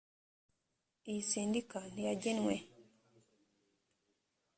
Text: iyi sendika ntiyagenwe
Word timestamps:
iyi 1.09 1.21
sendika 1.29 1.79
ntiyagenwe 1.93 2.55